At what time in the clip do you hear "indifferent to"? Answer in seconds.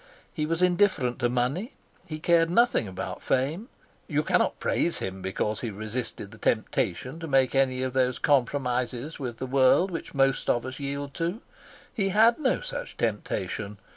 0.63-1.29